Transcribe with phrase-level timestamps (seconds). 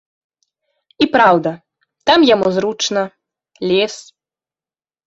[1.05, 1.51] І праўда,
[2.09, 3.01] там яму зручна,
[3.71, 3.95] лес.